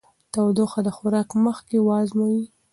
تودوخه 0.33 0.79
د 0.85 0.89
خوراک 0.95 1.29
مخکې 1.45 1.77
وازمویئ. 1.87 2.41